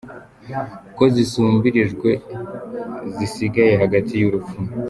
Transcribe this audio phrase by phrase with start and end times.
[0.95, 2.09] ko zisumbirijwe
[3.15, 4.57] zisigaye hagati y’urupfu.